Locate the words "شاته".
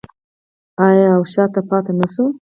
1.33-1.61